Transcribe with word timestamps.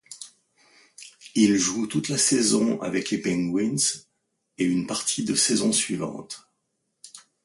Il 1.35 1.57
joue 1.57 1.85
toute 1.85 2.09
la 2.09 2.17
saison 2.17 2.81
avec 2.81 3.11
les 3.11 3.19
Penguins 3.19 3.75
et 4.57 4.63
une 4.65 4.87
partie 4.87 5.23
de 5.23 5.35
saison 5.35 5.71
suivante. 5.71 6.49